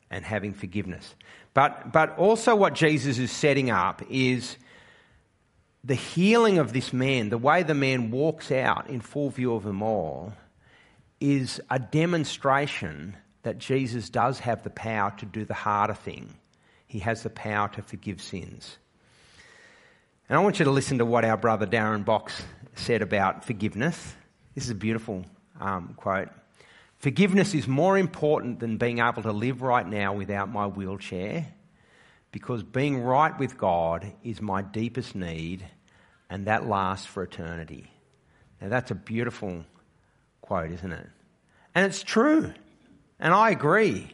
[0.10, 1.16] and having forgiveness.
[1.54, 4.58] But, but also, what Jesus is setting up is
[5.84, 9.64] the healing of this man, the way the man walks out in full view of
[9.64, 10.34] them all,
[11.20, 16.34] is a demonstration that Jesus does have the power to do the harder thing.
[16.94, 18.78] He has the power to forgive sins.
[20.30, 22.40] And I want you to listen to what our brother Darren Box
[22.76, 24.14] said about forgiveness.
[24.54, 25.26] This is a beautiful
[25.60, 26.30] um, quote.
[27.00, 31.48] Forgiveness is more important than being able to live right now without my wheelchair
[32.32, 35.66] because being right with God is my deepest need
[36.30, 37.90] and that lasts for eternity.
[38.62, 39.66] Now, that's a beautiful
[40.42, 41.10] quote, isn't it?
[41.74, 42.54] And it's true.
[43.20, 44.12] And I agree.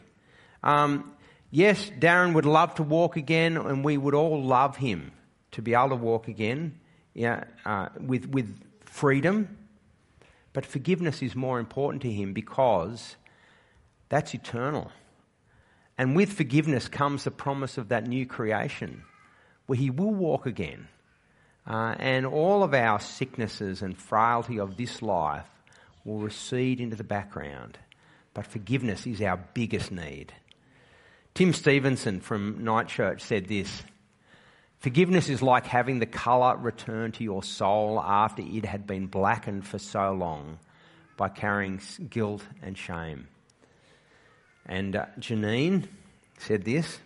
[0.62, 1.12] Um,
[1.50, 5.12] yes, Darren would love to walk again, and we would all love him
[5.52, 6.80] to be able to walk again
[7.14, 9.56] yeah, uh, with, with freedom.
[10.52, 13.16] But forgiveness is more important to him because
[14.08, 14.90] that's eternal.
[15.96, 19.04] And with forgiveness comes the promise of that new creation
[19.66, 20.88] where he will walk again.
[21.66, 25.46] Uh, and all of our sicknesses and frailty of this life
[26.04, 27.78] will recede into the background.
[28.34, 30.32] But forgiveness is our biggest need.
[31.34, 33.82] Tim Stevenson from Night Church said this
[34.78, 39.66] Forgiveness is like having the colour return to your soul after it had been blackened
[39.66, 40.58] for so long
[41.16, 43.28] by carrying guilt and shame.
[44.64, 45.86] And uh, Janine
[46.38, 46.98] said this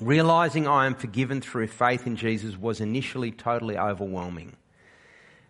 [0.00, 4.56] Realizing I am forgiven through faith in Jesus was initially totally overwhelming.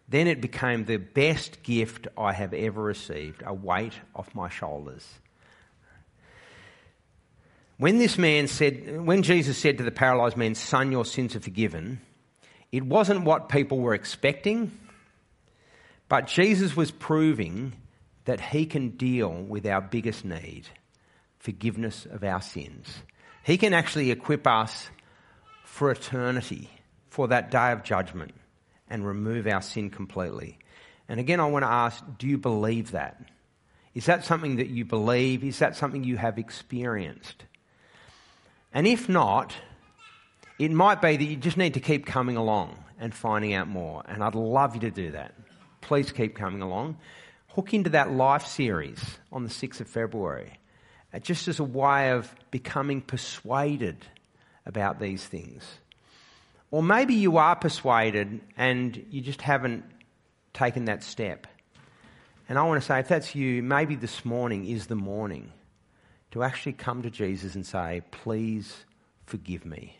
[0.08, 5.06] Then it became the best gift I have ever received, a weight off my shoulders.
[7.78, 11.40] When this man said, when Jesus said to the paralyzed man, Son, your sins are
[11.40, 12.00] forgiven,
[12.72, 14.72] it wasn't what people were expecting,
[16.08, 17.72] but Jesus was proving
[18.24, 20.68] that he can deal with our biggest need
[21.38, 22.92] forgiveness of our sins.
[23.44, 24.90] He can actually equip us
[25.64, 26.68] for eternity,
[27.08, 28.34] for that day of judgment
[28.90, 30.58] and remove our sin completely.
[31.08, 33.22] And again, I want to ask do you believe that?
[33.94, 35.44] Is that something that you believe?
[35.44, 37.44] Is that something you have experienced?
[38.72, 39.54] And if not,
[40.58, 44.02] it might be that you just need to keep coming along and finding out more.
[44.06, 45.34] And I'd love you to do that.
[45.80, 46.98] Please keep coming along.
[47.48, 49.00] Hook into that life series
[49.32, 50.52] on the 6th of February,
[51.14, 54.04] uh, just as a way of becoming persuaded
[54.66, 55.64] about these things.
[56.70, 59.84] Or maybe you are persuaded and you just haven't
[60.52, 61.46] taken that step.
[62.48, 65.52] And I want to say, if that's you, maybe this morning is the morning
[66.30, 68.84] to actually come to Jesus and say, Please
[69.26, 69.98] forgive me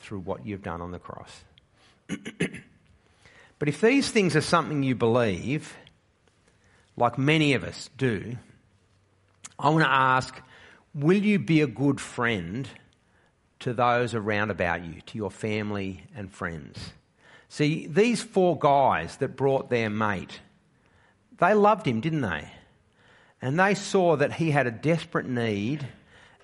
[0.00, 1.44] through what you've done on the cross.
[3.58, 5.76] but if these things are something you believe,
[6.96, 8.36] like many of us do,
[9.58, 10.40] I want to ask,
[10.94, 12.68] will you be a good friend
[13.60, 16.92] to those around about you, to your family and friends.
[17.48, 20.40] See, these four guys that brought their mate,
[21.38, 22.50] they loved him, didn't they?
[23.40, 25.86] And they saw that he had a desperate need,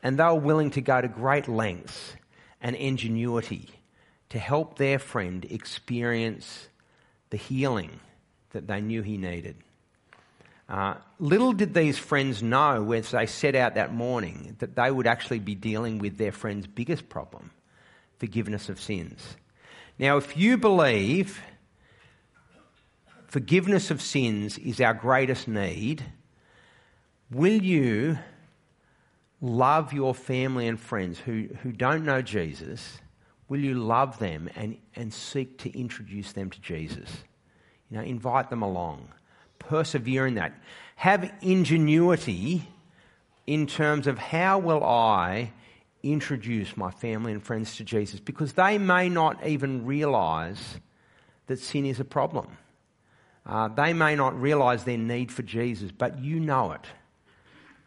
[0.02, 2.14] and they were willing to go to great lengths
[2.60, 3.68] and ingenuity
[4.30, 6.68] to help their friend experience
[7.30, 8.00] the healing
[8.50, 9.56] that they knew he needed.
[10.68, 15.06] Uh, little did these friends know as they set out that morning that they would
[15.06, 17.50] actually be dealing with their friend's biggest problem
[18.18, 19.36] forgiveness of sins.
[19.98, 21.42] Now, if you believe
[23.26, 26.02] forgiveness of sins is our greatest need,
[27.34, 28.18] will you
[29.40, 32.98] love your family and friends who, who don't know Jesus?
[33.48, 37.10] Will you love them and, and seek to introduce them to Jesus?
[37.90, 39.08] You know, invite them along
[39.68, 40.52] persevere in that.
[40.96, 42.68] Have ingenuity
[43.46, 45.52] in terms of how will I
[46.02, 50.78] introduce my family and friends to Jesus because they may not even realize
[51.46, 52.56] that sin is a problem.
[53.46, 56.86] Uh, they may not realize their need for Jesus, but you know it.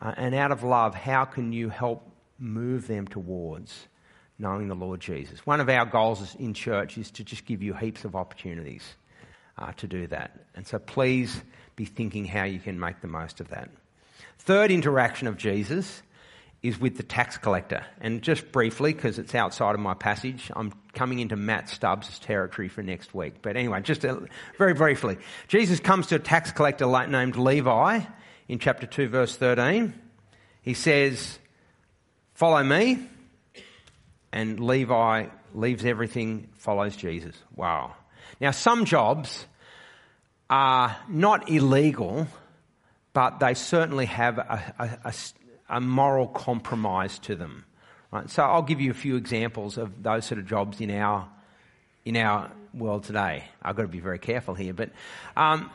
[0.01, 2.03] Uh, and out of love, how can you help
[2.39, 3.87] move them towards
[4.37, 5.45] knowing the Lord Jesus?
[5.45, 8.83] One of our goals in church is to just give you heaps of opportunities
[9.57, 10.45] uh, to do that.
[10.55, 11.41] And so please
[11.75, 13.69] be thinking how you can make the most of that.
[14.39, 16.03] Third interaction of Jesus
[16.63, 17.85] is with the tax collector.
[18.01, 22.67] And just briefly, because it's outside of my passage, I'm coming into Matt Stubbs' territory
[22.67, 23.35] for next week.
[23.41, 24.03] But anyway, just
[24.57, 25.17] very briefly.
[25.47, 28.01] Jesus comes to a tax collector named Levi
[28.47, 29.93] in chapter 2, verse 13.
[30.61, 31.39] He says,
[32.33, 32.99] Follow me.
[34.31, 37.35] And Levi leaves everything, follows Jesus.
[37.55, 37.95] Wow.
[38.39, 39.45] Now, some jobs
[40.49, 42.27] are not illegal,
[43.13, 45.13] but they certainly have a, a,
[45.69, 47.65] a, moral compromise to them.
[48.11, 48.29] Right?
[48.29, 51.27] So I'll give you a few examples of those sort of jobs in our
[52.05, 53.43] in our world today.
[53.61, 54.91] I've got to be very careful here, but
[55.35, 55.69] um,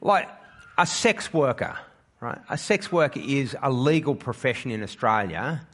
[0.00, 0.28] like
[0.76, 1.78] a sex worker,
[2.20, 2.38] Right?
[2.48, 5.66] A sex worker is a legal profession in Australia,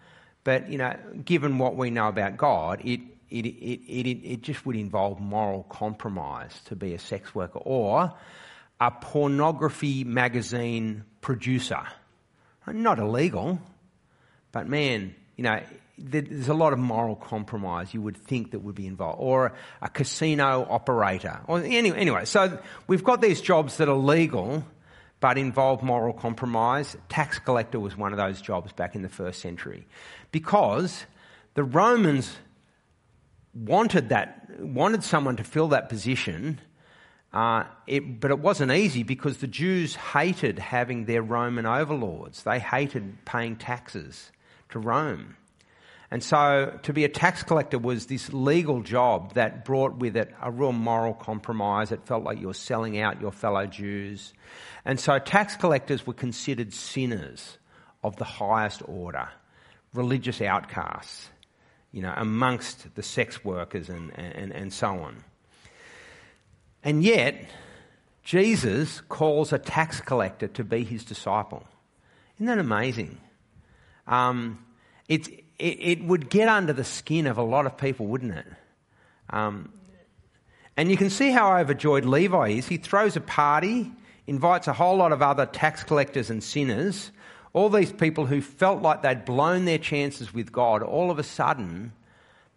[0.44, 4.64] but you know, given what we know about God, it it, it, it, it just
[4.64, 8.12] would involve moral compromise to be a sex worker or
[8.80, 11.82] a pornography magazine producer.
[12.66, 13.58] Not illegal,
[14.52, 15.60] but man, you know,
[15.98, 19.88] there's a lot of moral compromise you would think that would be involved, or a
[19.88, 21.40] casino operator.
[21.46, 24.64] Or anyway, anyway, so we've got these jobs that are legal
[25.20, 26.96] but involved moral compromise.
[27.08, 29.86] Tax collector was one of those jobs back in the first century
[30.32, 31.04] because
[31.54, 32.36] the Romans
[33.54, 36.60] wanted that, wanted someone to fill that position.
[37.32, 42.44] Uh, it, but it wasn't easy because the Jews hated having their Roman overlords.
[42.44, 44.30] They hated paying taxes
[44.70, 45.36] to Rome.
[46.10, 50.32] And so to be a tax collector was this legal job that brought with it
[50.40, 51.92] a real moral compromise.
[51.92, 54.32] It felt like you were selling out your fellow Jews.
[54.84, 57.58] And so tax collectors were considered sinners
[58.02, 59.28] of the highest order,
[59.94, 61.30] religious outcasts,
[61.90, 65.24] you know, amongst the sex workers and, and, and so on.
[66.82, 67.48] And yet,
[68.22, 71.64] Jesus calls a tax collector to be his disciple.
[72.36, 73.18] Isn't that amazing?
[74.06, 74.64] Um,
[75.08, 78.46] it, it, it, would get under the skin of a lot of people, wouldn't it?
[79.30, 79.72] Um,
[80.76, 82.66] and you can see how overjoyed Levi is.
[82.66, 83.92] He throws a party,
[84.26, 87.12] invites a whole lot of other tax collectors and sinners,
[87.52, 91.22] all these people who felt like they'd blown their chances with God, all of a
[91.22, 91.92] sudden,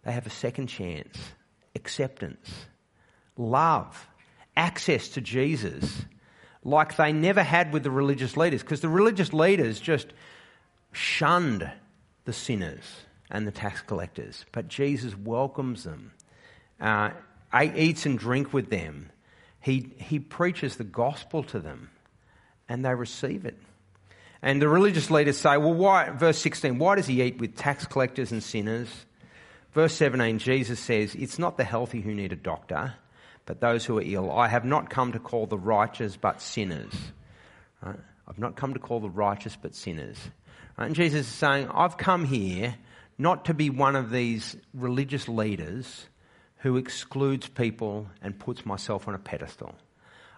[0.02, 1.16] they have a second chance.
[1.76, 2.66] Acceptance,
[3.36, 4.08] love,
[4.56, 6.04] access to Jesus,
[6.64, 10.08] like they never had with the religious leaders, because the religious leaders just
[10.90, 11.70] shunned
[12.28, 12.84] the sinners
[13.30, 14.44] and the tax collectors.
[14.52, 16.12] But Jesus welcomes them,
[16.78, 17.12] uh,
[17.58, 19.10] eats and drink with them.
[19.60, 21.88] He, he preaches the gospel to them,
[22.68, 23.56] and they receive it.
[24.42, 27.86] And the religious leaders say, well, why, verse 16, why does he eat with tax
[27.86, 28.88] collectors and sinners?
[29.72, 32.92] Verse 17, Jesus says, It's not the healthy who need a doctor,
[33.46, 34.30] but those who are ill.
[34.30, 36.92] I have not come to call the righteous, but sinners.
[37.82, 37.98] Right?
[38.28, 40.18] I've not come to call the righteous, but sinners.
[40.78, 42.76] And Jesus is saying, I've come here
[43.18, 46.06] not to be one of these religious leaders
[46.58, 49.74] who excludes people and puts myself on a pedestal.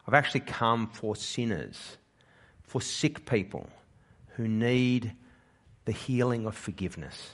[0.09, 1.99] I've actually come for sinners,
[2.62, 3.68] for sick people
[4.36, 5.12] who need
[5.84, 7.32] the healing of forgiveness.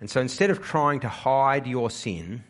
[0.00, 2.42] And so instead of trying to hide your sin,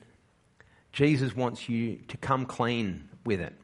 [0.93, 3.55] Jesus wants you to come clean with it.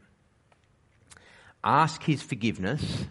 [1.63, 3.07] Ask his forgiveness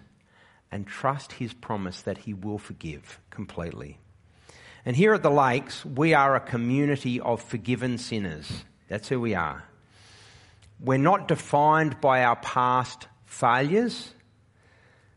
[0.72, 3.98] and trust his promise that he will forgive completely.
[4.86, 8.64] And here at the Lakes, we are a community of forgiven sinners.
[8.88, 9.64] That's who we are.
[10.80, 14.14] We're not defined by our past failures.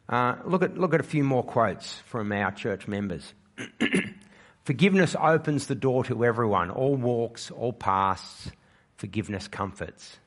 [0.09, 3.32] Uh, look, at, look at a few more quotes from our church members.
[4.64, 8.50] Forgiveness opens the door to everyone, all walks, all pasts.
[8.96, 10.18] Forgiveness comforts.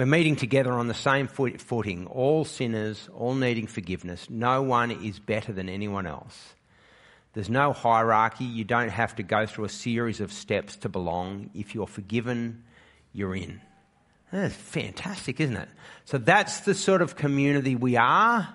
[0.00, 4.30] We're meeting together on the same footing, all sinners, all needing forgiveness.
[4.30, 6.54] No one is better than anyone else.
[7.34, 8.46] There's no hierarchy.
[8.46, 11.50] You don't have to go through a series of steps to belong.
[11.52, 12.64] If you're forgiven,
[13.12, 13.60] you're in.
[14.32, 15.68] That's fantastic, isn't it?
[16.06, 18.48] So that's the sort of community we are,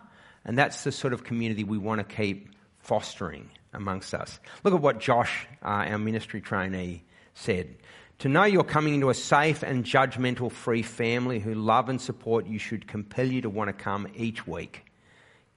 [0.45, 4.39] and that's the sort of community we want to keep fostering amongst us.
[4.63, 7.03] Look at what Josh, uh, our ministry trainee,
[7.35, 7.75] said.
[8.20, 12.47] To know you're coming into a safe and judgmental free family who love and support
[12.47, 14.86] you should compel you to want to come each week.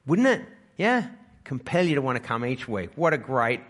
[0.06, 0.42] Wouldn't it?
[0.76, 1.08] Yeah?
[1.44, 2.90] Compel you to want to come each week.
[2.96, 3.60] What a great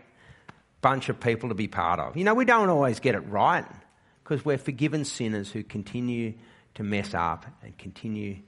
[0.81, 2.17] bunch of people to be part of.
[2.17, 3.65] You know, we don't always get it right
[4.25, 6.35] because we're forgiven sinners who continue
[6.75, 8.39] to mess up and continue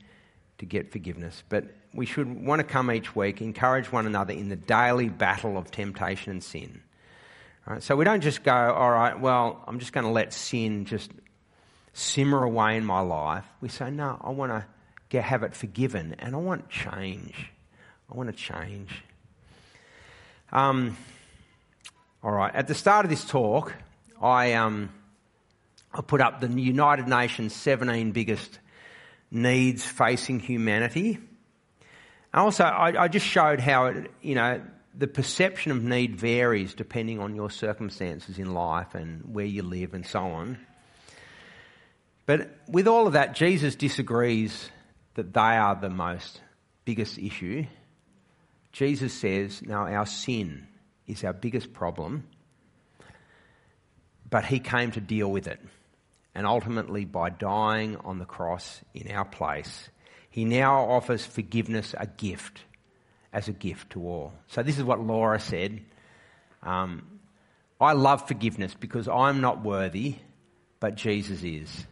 [0.58, 1.42] to get forgiveness.
[1.48, 5.58] But we should want to come each week, encourage one another in the daily battle
[5.58, 6.82] of temptation and sin.
[7.70, 10.86] Right, so we don't just go, all right, well, I'm just going to let sin
[10.86, 11.12] just
[11.92, 13.44] simmer away in my life.
[13.60, 14.66] We say, no, I want to
[15.08, 17.52] get, have it forgiven and I want change.
[18.10, 19.04] I want to change.
[20.50, 20.96] Um,
[22.24, 23.72] all right, at the start of this talk,
[24.20, 24.92] I, um,
[25.94, 28.58] I put up the United Nations 17 biggest
[29.30, 31.20] needs facing humanity.
[32.32, 34.60] And also, I, I just showed how it, you know,
[34.96, 39.94] the perception of need varies depending on your circumstances in life and where you live
[39.94, 40.58] and so on.
[42.26, 44.70] But with all of that, Jesus disagrees
[45.14, 46.40] that they are the most
[46.84, 47.66] biggest issue.
[48.72, 50.66] Jesus says, now our sin
[51.06, 52.28] is our biggest problem,
[54.28, 55.60] but he came to deal with it.
[56.34, 59.90] And ultimately, by dying on the cross in our place,
[60.30, 62.60] He now offers forgiveness a gift,
[63.32, 64.32] as a gift to all.
[64.48, 65.80] So this is what Laura said.
[66.62, 67.20] Um,
[67.80, 70.16] I love forgiveness because I'm not worthy,
[70.80, 71.86] but Jesus is.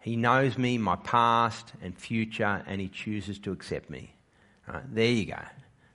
[0.00, 4.14] He knows me, my past and future, and He chooses to accept me.
[4.66, 5.38] Right, there you go.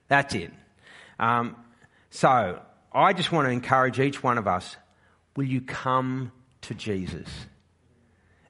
[0.08, 0.50] That's it.
[1.18, 1.56] Um,
[2.10, 2.60] so
[2.92, 4.76] I just want to encourage each one of us
[5.36, 6.32] will you come
[6.62, 7.28] to Jesus?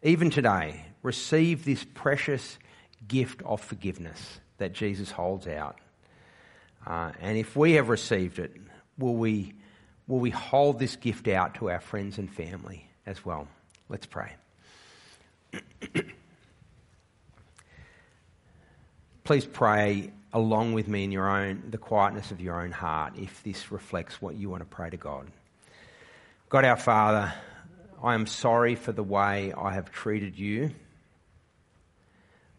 [0.03, 2.59] Even today, receive this precious
[3.07, 5.79] gift of forgiveness that Jesus holds out.
[6.87, 8.57] Uh, and if we have received it,
[8.97, 9.55] will we,
[10.07, 13.49] will we hold this gift out to our friends and family as well?
[13.89, 14.33] Let's pray.
[19.25, 23.43] Please pray along with me in your own the quietness of your own heart if
[23.43, 25.27] this reflects what you want to pray to God.
[26.49, 27.33] God our Father,
[28.03, 30.71] I am sorry for the way I have treated you.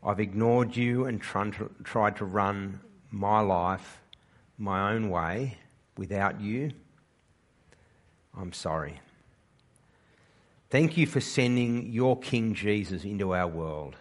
[0.04, 2.80] I've ignored you and tried to run
[3.12, 4.00] my life
[4.60, 5.58] my own way
[5.98, 6.72] without you.
[8.38, 9.00] I'm sorry.
[10.70, 13.96] Thank you for sending your King Jesus into our world.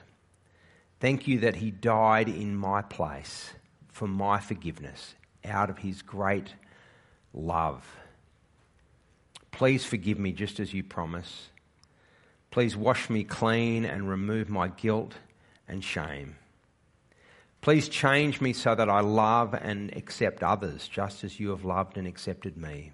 [1.00, 3.52] Thank you that he died in my place
[3.88, 6.54] for my forgiveness out of his great
[7.32, 7.84] love.
[9.50, 11.48] Please forgive me just as you promise.
[12.50, 15.14] Please wash me clean and remove my guilt
[15.66, 16.36] and shame.
[17.68, 21.98] Please change me so that I love and accept others just as you have loved
[21.98, 22.92] and accepted me.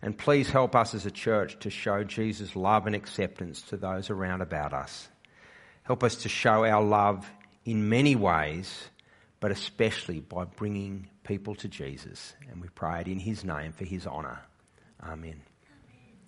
[0.00, 4.08] And please help us as a church to show Jesus' love and acceptance to those
[4.08, 5.08] around about us.
[5.82, 7.28] Help us to show our love
[7.64, 8.84] in many ways,
[9.40, 12.34] but especially by bringing people to Jesus.
[12.52, 14.38] And we pray it in his name for his honour.
[15.02, 15.42] Amen.